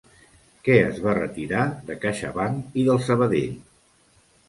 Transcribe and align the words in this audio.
Què 0.67 0.77
es 0.85 0.97
va 1.03 1.13
retirar 1.19 1.67
de 1.91 1.99
CaixaBank 2.07 2.83
i 2.85 2.89
del 2.91 3.07
Sabadell? 3.13 3.57